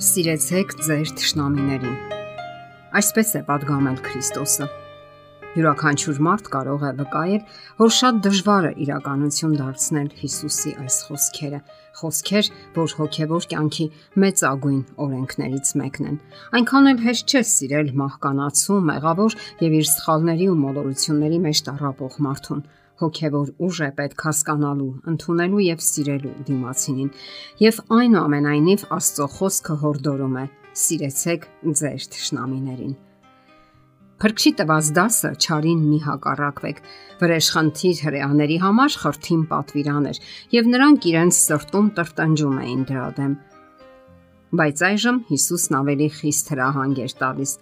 Սիրեցեք 0.00 0.70
ձեր 0.80 1.10
ճշնամիներին։ 1.20 1.96
Այսպես 2.96 3.32
է 3.36 3.40
падգամել 3.44 3.98
Քրիստոսը։ 4.06 4.68
Յուրաքանչյուր 5.58 6.20
մարդ 6.24 6.48
կարող 6.54 6.86
է 6.88 6.92
վկայել, 7.02 7.42
որ 7.82 7.92
շատ 7.98 8.22
դժվար 8.24 8.68
է 8.70 8.72
իրականություն 8.86 9.58
դարձնել 9.60 10.08
Հիսուսի 10.22 10.72
այս 10.86 10.96
խոսքերը, 11.10 11.60
խոսքեր, 12.00 12.50
որ 12.80 12.96
հոգևոր 13.02 13.48
կյանքի 13.52 13.86
մեծ 14.24 14.44
ագույն 14.54 14.82
օրենքներից 15.04 15.76
մեկն 15.84 16.10
են։ 16.14 16.18
Այնքան 16.56 16.92
էլ 16.94 17.04
հեշտ 17.04 17.34
չէ 17.36 17.46
սիրել 17.52 17.94
մահկանացու, 18.00 18.82
մեղավոր 18.88 19.40
եւ 19.68 19.80
իր 19.82 19.88
սխալների 19.90 20.48
ու 20.48 20.60
մոլորությունների 20.64 21.44
մեջ 21.44 21.64
տարապող 21.68 22.20
մարդուն, 22.24 22.64
հոգևոր 23.00 23.52
ուժ 23.66 23.80
է 23.86 23.90
պետք 23.98 24.24
հասկանալու, 24.26 24.92
ընդունելու 25.10 25.64
եւ 25.66 25.84
սիրելու 25.88 26.32
դիմացին։ 26.48 27.12
Եվ 27.64 27.82
այնուամենայնիվ 27.98 28.86
Աստծո 28.96 29.28
խոսքը 29.36 29.76
հորդորում 29.84 30.40
է. 30.40 30.46
սիրեցեք 30.80 31.46
ձեր 31.80 32.02
ճշնամիներին։ 32.14 32.92
Փրկչի 34.20 34.50
տված 34.60 34.90
դասը 34.96 35.30
ճարին 35.44 35.80
մի 35.90 35.98
հակառակվեք։ 36.06 36.82
Վրեժխնդիր 37.20 38.02
հрեաների 38.06 38.58
համար 38.64 38.98
խրթին 39.02 39.44
պատվիրան 39.50 40.10
էր, 40.12 40.18
եւ 40.60 40.72
նրանք 40.76 41.08
իրենց 41.10 41.44
սրտում 41.50 41.94
տրտանջում 41.98 42.58
էին 42.64 42.84
դրա 42.90 43.08
դեմ։ 43.18 43.32
դր 43.34 43.49
բայց 44.50 44.80
այժմ 44.82 45.18
Հիսուսն 45.30 45.76
ավելի 45.78 46.06
խիստ 46.16 46.48
հրահանգ 46.50 47.00
էր 47.04 47.12
տալիս։ 47.20 47.52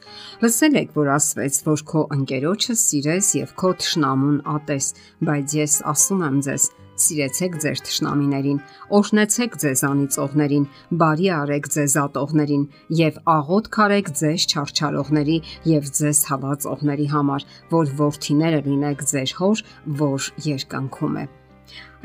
Լսել 0.41 0.79
եք, 0.81 0.93
որ 0.97 1.11
ասվեց, 1.19 1.59
որ 1.69 1.83
քո 1.91 2.05
ընկերոջը 2.17 2.77
սիրես 2.83 3.31
եւ 3.39 3.55
քո 3.61 3.73
ճշնամուն 3.83 4.39
ատես, 4.57 4.87
բայց 5.29 5.57
ես 5.59 5.75
ասում 5.93 6.23
եմ 6.29 6.39
ձեզ, 6.49 6.69
սիրեցեք 6.99 7.59
ձեր 7.63 7.83
ճշնամիներին, 7.89 8.63
օրհնեցեք 8.99 9.59
ձեզանիցողներին, 9.63 10.69
բարի 11.03 11.29
արեք 11.39 11.69
ձեզ 11.77 11.97
ատողներին 12.03 12.65
եւ 12.99 13.21
աղոտ 13.37 13.71
քարեք 13.77 14.13
ձեզ 14.23 14.47
չարչարողների 14.49 15.39
եւ 15.77 15.91
ձեզ 16.01 16.23
հավածողների 16.33 17.11
համար, 17.15 17.51
որ 17.77 17.93
worth-իները 18.01 18.63
լինեք 18.67 19.11
ձեր 19.13 19.37
հոր, 19.43 19.67
որ 20.03 20.33
երկնքում 20.49 21.21
է։ 21.23 21.29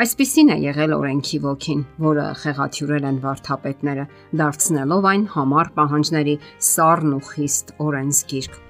Այսպիսին 0.04 0.50
է 0.50 0.58
եղել 0.64 0.96
օրենքի 0.98 1.40
ոգին, 1.44 1.82
որը 2.02 2.28
խեղաթյուրել 2.42 3.08
են 3.12 3.22
վարթապետները, 3.24 4.06
դարձնելով 4.42 5.10
այն 5.14 5.26
համառ 5.38 5.74
պահանջների 5.78 6.38
սառն 6.74 7.18
ու 7.20 7.24
խիստ 7.30 7.76
օրենսգիրք 7.88 8.62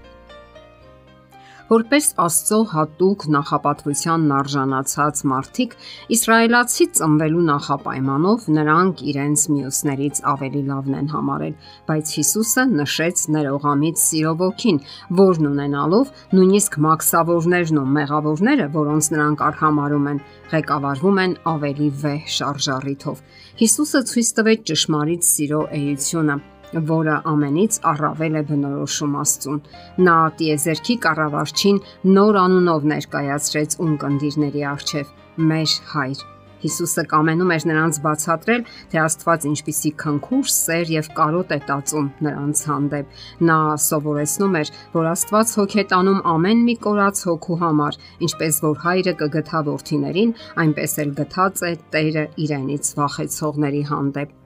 որպես 1.73 2.07
Աստծո 2.21 2.57
հատուկ 2.69 3.23
նախապատվությանն 3.33 4.33
արժանացած 4.37 5.21
մարդիկ 5.31 5.71
իսրայելացի 6.15 6.85
ծնվելու 6.99 7.45
նախապայմանով 7.47 8.45
նրանք 8.57 9.01
իրենց 9.13 9.45
մյուսներից 9.53 10.21
ավելի 10.33 10.61
լավն 10.69 10.97
են 10.99 11.09
համարել, 11.13 11.55
բայց 11.89 12.13
Հիսուսը 12.19 12.65
նշեց 12.83 13.25
ներողամիտ 13.37 14.01
սիրո 14.03 14.33
ոգին, 14.43 14.79
որն 15.23 15.49
ունենալով 15.53 16.13
նույնիսկ 16.37 16.79
մաքսավորներն 16.85 17.81
ու 17.81 17.89
մեղավորները, 17.97 18.69
որոնց 18.77 19.11
նրանք 19.17 19.45
արհամարում 19.49 20.09
են, 20.13 20.23
ղեկավարվում 20.53 21.21
են 21.25 21.37
ավելի 21.53 21.91
վեհ 22.03 22.33
շարժառիթով։ 22.37 23.27
Հիսուսը 23.63 24.07
ցույց 24.13 24.33
տվեց 24.37 24.65
ճշմարիտ 24.73 25.31
սիրո 25.33 25.67
էությունը 25.79 26.41
որը 26.89 27.15
ամենից 27.33 27.79
առավել 27.93 28.37
է 28.39 28.43
բնորոշում 28.49 29.15
Աստծուն։ 29.23 29.63
Նա 30.09 30.17
տիեզերքի 30.41 30.99
կառավարչին 31.07 31.81
նոր 32.17 32.43
անունով 32.43 32.91
ներկայացրեց 32.93 33.79
ունկնդիրների 33.87 34.69
արչև՝ 34.73 35.17
մեր 35.53 35.79
հայր։ 35.93 36.29
Հիսուսը 36.63 37.03
կամենում 37.11 37.49
էր 37.53 37.63
նրանց 37.67 37.97
բացատրել, 38.03 38.61
թե 38.91 38.99
Աստված 39.03 39.47
ինչպիսի 39.49 39.89
քնքուշ, 39.99 40.51
սեր 40.53 40.91
եւ 40.93 41.09
կարոտ 41.17 41.49
է 41.51 41.57
տածում 41.67 42.07
նրանց 42.27 42.61
հանդեպ։ 42.69 43.17
Նա 43.49 43.57
սովորեցնում 43.83 44.55
էր, 44.61 44.71
որ 44.93 45.09
Աստված 45.11 45.55
հոգ 45.59 45.75
է 45.75 45.85
տանում 45.91 46.21
ամեն 46.33 46.63
մի 46.69 46.75
կորած 46.87 47.23
հոգու 47.27 47.59
համար, 47.63 47.99
ինչպես 48.29 48.61
որ 48.63 48.79
հայրը 48.85 49.15
կգթա 49.23 49.63
որդիներին, 49.67 50.31
այնպես 50.63 50.95
էլ 51.03 51.11
գթած 51.19 51.65
է 51.67 51.73
Տերը 51.97 52.25
իրենից 52.47 52.93
վախեցողների 53.01 53.83
հանդեպ։ 53.91 54.42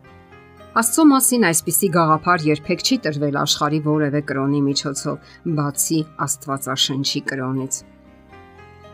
Աստծո 0.78 1.04
մասին 1.10 1.46
այսպիսի 1.48 1.88
գաղափար 1.96 2.44
երբեք 2.46 2.82
չի 2.86 2.96
տրվել 3.06 3.38
աշխարի 3.42 3.80
որևէ 3.88 4.20
կրոնի 4.30 4.60
միջոցով, 4.66 5.32
բացի 5.58 5.98
Աստվածաշնչի 6.26 7.22
կրոնից։ 7.32 7.80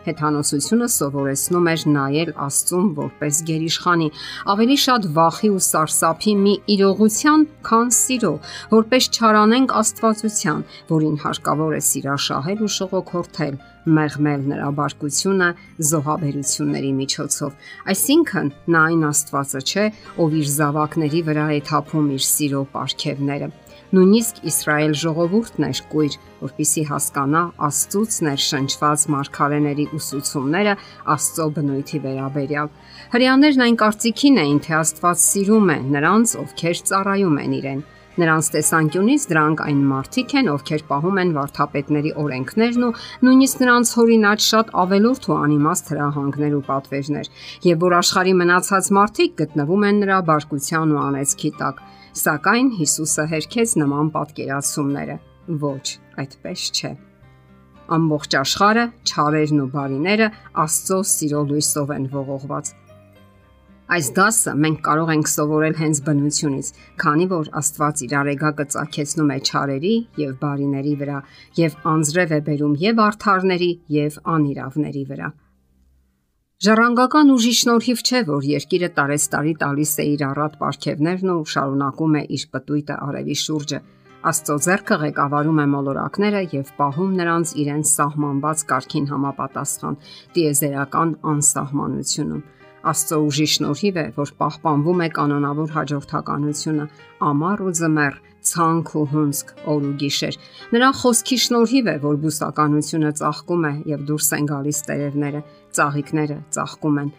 Հեթանոսությունը 0.04 0.88
սովորեցնում 0.94 1.68
էր 1.72 1.84
նայել 1.94 2.32
Աստծուն 2.44 2.88
որպես 2.98 3.40
գերիշխանի, 3.50 4.08
ավելի 4.54 4.76
շատ 4.84 5.08
վախի 5.18 5.50
ու 5.54 5.62
սարսափի 5.68 6.34
մի 6.44 6.54
իրողության, 6.74 7.46
քան 7.68 7.92
սիրո, 7.98 8.32
որպես 8.74 9.08
չարանենք 9.14 9.76
Աստվածության, 9.80 10.64
որին 10.94 11.16
հարկավոր 11.24 11.78
է 11.78 11.82
սիրաշահել 11.88 12.64
ու 12.64 12.72
շողոքորթել, 12.78 13.56
մեղմել 13.84 14.44
նրա 14.48 14.68
բարկությունը 14.78 15.48
զոհաբերությունների 15.90 16.92
միջոցով։ 17.00 17.58
Այսինքն 17.94 18.48
նա 18.74 18.84
այն 18.88 19.04
Աստվածը 19.10 19.60
չէ, 19.64 19.84
ով 20.24 20.38
իր 20.40 20.48
զավակների 20.54 21.20
վրա 21.28 21.46
է 21.58 21.60
թափում 21.68 22.08
իր 22.16 22.24
սիրո 22.28 22.62
պարգևները 22.72 23.50
Նույնիսկ 23.94 24.38
Իսրայել 24.50 24.94
ժողովուրդն 24.98 25.64
էր 25.68 25.80
կույր, 25.92 26.14
որpիսի 26.40 26.82
հասկանա 26.88 27.42
Աստծոց 27.66 28.16
ներշնչված 28.26 29.04
մարգարեների 29.14 29.84
ուսուցումները 29.98 30.72
Աստծո 31.14 31.46
բնույթի 31.58 32.00
վերաբերյալ։ 32.06 32.72
Հрьяաներն 33.14 33.64
այն 33.68 33.78
կարծիքին 33.84 34.40
էին, 34.44 34.58
թե 34.66 34.74
Աստված 34.80 35.22
սիրում 35.24 35.70
է 35.74 35.78
նրանց, 35.94 36.34
ովքեր 36.42 36.82
ծառայում 36.90 37.38
են 37.44 37.54
իրեն։ 37.60 37.84
Նրանց 38.14 38.48
տեսանկյունից 38.54 39.22
դրանք 39.30 39.60
այն 39.64 39.78
մարդիկ 39.90 40.32
են, 40.38 40.48
ովքեր 40.52 40.82
պահում 40.86 41.16
են 41.22 41.30
վարթապետների 41.34 42.12
օրենքներն 42.22 42.84
ու 42.86 42.90
նույնիսկ 43.26 43.62
նրանց 43.64 43.90
հորինած 43.98 44.44
շատ 44.44 44.70
ավելորդ 44.84 45.26
ու 45.26 45.38
անիմաստ 45.38 45.90
հրահանգներ 45.94 46.54
ու 46.54 46.62
պատվերներ, 46.68 47.30
եւ 47.66 47.82
որ 47.84 47.96
աշխարի 47.98 48.34
մնացած 48.38 48.90
մարդիկ 48.98 49.34
գտնվում 49.42 49.86
են 49.88 49.98
նրա 50.04 50.18
բարկության 50.30 50.94
ու 50.94 51.02
անեծքի 51.08 51.50
տակ։ 51.58 51.82
Սակայն 52.14 52.70
Հիսուսը 52.78 53.24
հերքեց 53.34 53.74
նման 53.82 54.14
պատկերացումները։ 54.14 55.18
Ոչ, 55.64 55.86
այդպես 56.22 56.68
չէ։ 56.70 56.92
Ամբողջ 57.98 58.38
աշխարհը, 58.38 58.84
ճարերն 59.10 59.58
ու 59.64 59.68
բարիները 59.74 60.30
Աստծո 60.62 61.00
սիրո 61.10 61.42
լույսով 61.50 61.90
են 61.98 62.06
ողողված։ 62.14 62.70
Այս 63.84 64.06
դասը 64.16 64.52
մենք 64.64 64.78
կարող 64.80 65.10
ենք 65.12 65.28
սովորել 65.28 65.74
հենց 65.76 65.98
բնությունից, 66.06 66.68
քանի 67.02 67.26
որ 67.28 67.48
Աստված 67.60 68.02
իր 68.06 68.12
արեգակը 68.20 68.64
ցակեցնում 68.74 69.32
է 69.34 69.36
ճարերի 69.48 69.94
եւ 70.22 70.30
բարիների 70.40 70.94
վրա 71.02 71.18
եւ 71.60 71.76
անձրև 71.92 72.32
է 72.32 72.38
բերում 72.46 72.76
եւ 72.80 73.02
արթարների 73.04 73.68
եւ 73.96 74.16
անիրավների 74.34 75.04
վրա։ 75.10 75.28
Ժառանգական 76.64 77.34
ուժի 77.34 77.52
շնորհիվ 77.60 78.00
չէ, 78.08 78.20
որ 78.30 78.48
երկիրը 78.54 78.90
տարեստարի 78.96 79.54
տալիս 79.60 79.92
է 80.00 80.08
իր 80.14 80.24
առատ 80.32 80.56
ապարքևներն 80.56 81.32
ու 81.34 81.44
շարունակում 81.52 82.14
է 82.14 82.22
իր 82.38 82.44
պտույտը 82.54 82.98
արևի 83.04 83.36
շուրջը։ 83.44 83.80
Աստծո 84.24 84.54
ձեռքը 84.64 84.96
ղեկավարում 85.04 85.58
է 85.60 85.66
մոլորակները 85.74 86.42
եւ 86.54 86.70
պահում 86.80 87.12
նրանց 87.20 87.50
իրենց 87.60 87.90
սահմանված 87.98 88.64
կարգին 88.72 89.08
համապատասխան 89.12 89.98
տիեզերական 90.38 91.16
անսահմանությունում։ 91.34 92.44
Աստծո 92.84 93.18
ուժի 93.24 93.46
շնորհիվ 93.54 93.98
է, 94.00 94.06
որ 94.18 94.30
պահպանվում 94.40 95.02
է 95.04 95.08
կանոնավոր 95.16 95.70
հաջորդականությունը, 95.74 96.86
ամառ 97.30 97.62
ու 97.64 97.72
ձմեռ, 97.78 98.16
ցանկ 98.44 98.90
ու 99.00 99.04
հունսկ, 99.14 99.52
օր 99.72 99.86
ու 99.88 99.92
գիշեր։ 100.02 100.38
Նրա 100.74 100.90
խոսքի 101.00 101.38
շնորհիվ 101.44 101.88
է, 101.88 101.96
որ 102.04 102.18
բուսականությունը 102.24 103.12
ծաղկում 103.20 103.64
է 103.64 103.72
եւ 103.94 104.04
դուրս 104.10 104.28
են 104.36 104.48
գալիս 104.52 104.80
տերևները, 104.88 105.40
ծաղիկները 105.78 106.38
ծաղկում 106.56 107.00
են։ 107.04 107.10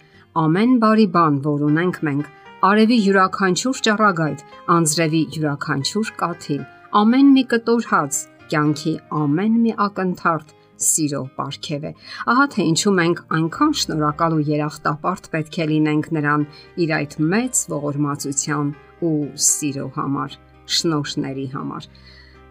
Ամեն 0.46 0.78
բարի 0.86 1.08
բան, 1.16 1.42
որ 1.50 1.66
ունենք 1.66 2.00
մենք, 2.06 2.30
արևի 2.70 2.98
յուրաքանչյուր 3.06 3.82
ճառագայթ, 3.86 4.46
անձրևի 4.76 5.22
յուրաքանչյուր 5.36 6.14
կաթիլ, 6.22 6.64
ամեն 7.02 7.30
մի 7.36 7.44
կտոր 7.56 7.90
հաց, 7.90 8.22
կյանքի 8.52 8.94
ամեն 9.22 9.58
մի 9.66 9.74
ակնթարթ 9.86 10.54
սիրո 10.86 11.22
ապարքև 11.26 11.86
է։ 11.90 11.92
Ահա 12.32 12.46
թե 12.56 12.66
ինչու 12.72 12.94
մենք 13.00 13.22
այնքան 13.38 13.74
շնորհակալ 13.82 14.36
ու 14.36 14.46
երախտապարտ 14.50 15.30
պետք 15.36 15.60
է 15.64 15.68
լինենք 15.72 16.10
նրան 16.18 16.46
իր 16.86 16.94
այդ 17.00 17.16
մեծ 17.34 17.62
ողորմածության 17.76 18.72
ու 19.10 19.16
սիրո 19.50 19.88
համար 19.96 20.38
շնորհների 20.76 21.48
համար։ 21.56 21.90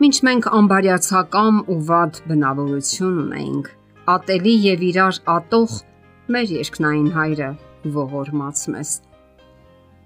Մինչ 0.05 0.17
մենք 0.29 0.47
ամբարյացակամ 0.59 1.59
ու 1.71 1.81
վատ 1.89 2.21
բնավորություն 2.31 3.19
ունենք, 3.25 3.69
ատելի 4.15 4.55
եւ 4.65 4.87
իրար 4.91 5.21
ատող 5.39 5.77
մեր 6.35 6.55
երկնային 6.59 7.11
հայրը 7.15 7.51
ողորմած 7.95 8.65
մեզ։ 8.75 8.97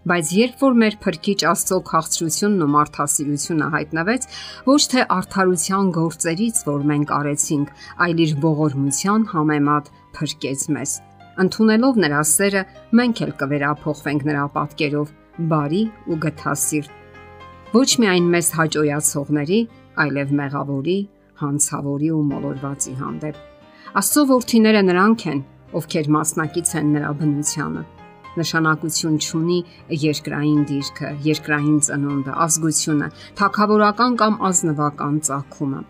Բայց 0.09 0.29
երբ 0.33 0.61
որ 0.63 0.77
մեր 0.81 0.95
փրկիչ 1.03 1.41
Աստծո 1.51 1.79
քաղցրությունն 1.89 2.65
ու 2.65 2.69
մարդասիրությունը 2.75 3.67
հայտնվեց, 3.75 4.27
ոչ 4.69 4.83
թե 4.93 5.03
արդարության 5.17 5.91
գործերից, 5.97 6.61
որ 6.69 6.87
մենք 6.91 7.13
արեցինք, 7.19 7.73
այլ 8.07 8.23
իր 8.25 8.33
ողորմության 8.45 9.27
համեմատ 9.33 9.91
փրկեց 10.17 10.65
մեզ։ 10.79 10.95
Ընթունելով 11.45 12.01
նրա 12.05 12.23
սերը, 12.31 12.63
մենք 13.01 13.21
էլ 13.27 13.35
կվերափոխվենք 13.43 14.25
նրա 14.31 14.47
պատկերով, 14.57 15.13
բարի 15.53 15.83
ու 16.09 16.19
գթասիրտ 16.25 16.97
Ոչ 17.69 17.89
միայն 18.01 18.29
մեզ 18.33 18.47
հաճոյացողների, 18.57 19.59
այլև 20.01 20.31
մեղավորի, 20.39 20.97
հանցավորի 21.43 22.09
ու 22.17 22.23
մոլորվածի 22.31 22.95
հանդեպ։ 23.03 23.45
Աստծո 24.01 24.27
որդիները 24.33 24.83
նրանք 24.89 25.29
են, 25.35 25.45
ովքեր 25.83 26.11
մասնակից 26.17 26.75
են 26.81 26.93
նրա 26.97 27.15
բնությանը 27.21 27.87
նշանակություն 28.39 29.17
ունի 29.39 29.59
երկրային 30.03 30.63
դիրքը, 30.69 31.11
երկրային 31.27 31.79
ծնունդը, 31.89 32.35
ազգությունը, 32.45 33.09
թակավորական 33.41 34.17
կամ 34.23 34.39
ազնվական 34.49 35.19
ծագումը։ 35.29 35.83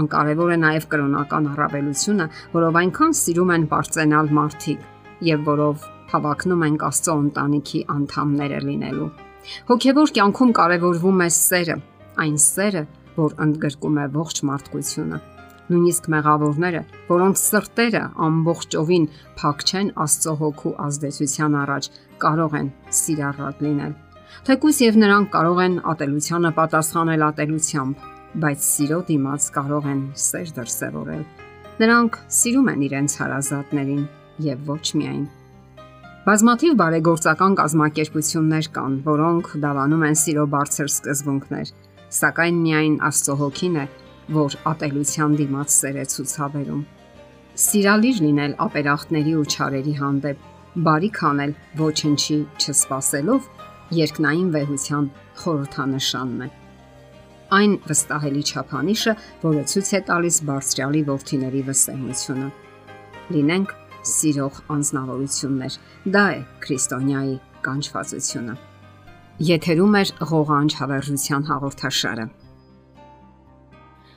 Անկարևոր 0.00 0.50
է 0.56 0.58
նաև 0.64 0.88
կրոնական 0.92 1.46
առավելությունը, 1.52 2.26
որով 2.56 2.80
այնքան 2.82 3.14
սիրում 3.20 3.52
են 3.56 3.68
པարծենալ 3.70 4.32
մարդիկ 4.40 4.90
եւ 5.30 5.46
որով 5.46 5.86
հավակնում 6.16 6.66
են 6.66 6.76
Աստծո 6.90 7.14
ընտանիքի 7.26 7.80
անդամները 7.96 8.60
լինելու։ 8.66 9.08
Հոգևոր 9.70 10.12
կյանքում 10.18 10.52
կարևորվում 10.58 11.24
է 11.26 11.30
սերը, 11.36 11.78
այն 12.26 12.36
սերը, 12.50 12.84
որ 13.16 13.40
ընդգրկում 13.46 14.02
է 14.02 14.10
ողջ 14.16 14.44
մարդկությունը 14.50 15.22
նույնիսկ 15.72 16.08
մեղավորները, 16.14 16.82
որոնց 17.10 17.42
սրտերը 17.42 18.02
ամբողջովին 18.26 19.06
փակ 19.40 19.64
չեն 19.66 19.88
Աստծո 20.06 20.34
հոգու 20.42 20.74
ազդեցության 20.86 21.56
առաջ, 21.62 21.88
կարող 22.26 22.58
են 22.60 22.68
սիրառատ 23.00 23.64
լինել։ 23.66 23.96
Թեկուզ 24.46 24.82
եւ 24.86 25.00
նրանք 25.02 25.32
կարող 25.36 25.62
են 25.66 25.80
ատելությանը 25.94 26.52
պատասխանել 26.60 27.26
ատելությամբ, 27.30 28.04
բայց 28.46 28.68
սիրո 28.72 29.00
դիմաց 29.10 29.48
կարող 29.56 29.90
են 29.94 30.04
սեր 30.26 30.54
դրսևորել։ 30.60 31.24
Նրանք 31.76 32.20
սիրում 32.36 32.70
են 32.72 32.86
իրենց 32.86 33.18
հարազատներին 33.22 34.06
եւ 34.46 34.70
ոչ 34.70 34.84
միայն 35.00 35.26
Բազմաթիվ 36.26 36.72
բարեգործական 36.80 37.52
կազմակերպություններ 37.60 38.68
կան, 38.74 38.94
որոնք 39.04 39.50
դավանում 39.62 40.00
են 40.08 40.16
սիրո 40.18 40.46
բարձր 40.54 40.88
սկզբունքներ, 40.90 41.68
սակայն 42.16 42.56
միայն 42.64 42.96
Աստծո 43.06 43.36
հոգին 43.42 43.76
է, 43.78 43.84
որ 44.34 44.56
ապելության 44.72 45.34
դիմաց 45.40 45.74
սերեցուց 45.76 46.34
հավերում։ 46.40 46.82
Սիրալիր 47.66 48.20
լինել 48.26 48.54
ապերախտների 48.66 49.34
ու 49.40 49.46
ճարերի 49.54 49.94
հանդեպ, 50.00 50.38
բարի 50.86 51.10
քանել 51.16 51.52
ոչնչի 51.80 52.38
չսпасելով 52.60 53.48
երկնային 53.96 54.48
վեհության 54.56 55.10
խորհրդանշանն 55.40 56.46
է։ 56.46 56.48
Այն 57.56 57.74
վստահելի 57.86 58.42
չափանիշը, 58.50 59.12
որը 59.46 59.62
ցույց 59.72 59.90
է 59.96 60.00
տալիս 60.10 60.38
բարձրալի 60.50 61.02
ողթիների 61.06 61.62
վստահությունը։ 61.68 62.48
Լինենք 63.36 63.74
սիրող 64.10 64.58
անznավորություններ։ 64.76 65.76
Դա 66.16 66.24
է 66.34 66.40
քրիստոնյայի 66.66 67.36
կանչվածությունը։ 67.66 68.56
Եթերում 69.46 69.96
է 70.00 70.02
ղողանջ 70.32 70.76
հավերժության 70.80 71.48
հաղորդաշարը։ 71.50 72.26